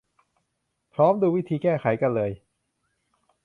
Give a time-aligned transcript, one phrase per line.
[0.93, 2.31] พร้อมดูวิธีแก้ไขกันเลย